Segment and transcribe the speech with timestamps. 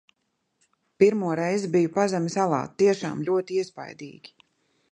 [1.03, 4.35] Pirmo reizi biju pazemes alā- tiešām ļoti iespaidīgi!